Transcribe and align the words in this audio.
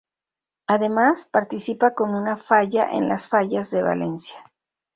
Además, 0.65 1.25
participa 1.31 1.93
con 1.93 2.15
una 2.15 2.35
falla 2.35 2.89
en 2.89 3.07
las 3.07 3.27
Fallas 3.27 3.69
de 3.69 3.83
Valencia. 3.83 4.43